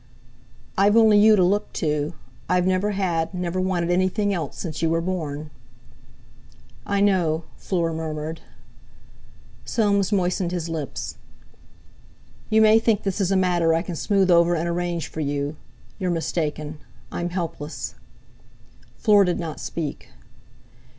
[0.79, 2.15] "I've only you to look to.
[2.49, 5.51] I've never had—never wanted anything else, since you were born."
[6.87, 8.41] "I know," Fleur murmured.
[9.63, 11.17] Soames moistened his lips.
[12.49, 15.55] "You may think this a matter I can smooth over and arrange for you.
[15.99, 16.79] You're mistaken.
[17.11, 17.93] I'm helpless."
[18.97, 20.09] Fleur did not speak.